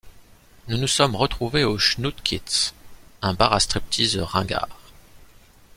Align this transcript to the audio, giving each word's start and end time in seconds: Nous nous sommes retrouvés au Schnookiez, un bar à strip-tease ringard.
Nous 0.67 0.77
nous 0.79 0.87
sommes 0.87 1.15
retrouvés 1.15 1.63
au 1.63 1.77
Schnookiez, 1.77 2.41
un 3.21 3.35
bar 3.35 3.53
à 3.53 3.59
strip-tease 3.59 4.17
ringard. 4.17 4.79